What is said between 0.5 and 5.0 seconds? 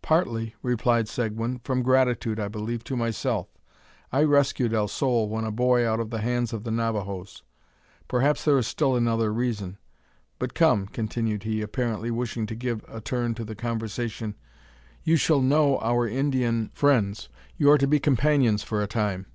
replied Seguin, "from gratitude, I believe, to myself. I rescued El